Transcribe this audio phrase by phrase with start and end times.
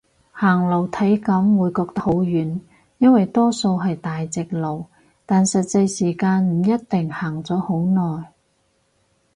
[0.31, 2.59] 行路體感會覺得好遠，
[2.97, 4.87] 因為多數係大直路，
[5.27, 8.31] 但實際時間唔一定行咗好耐